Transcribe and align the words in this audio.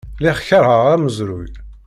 Lliɣ 0.17 0.37
keṛheɣ 0.47 0.83
amezruy. 0.95 1.49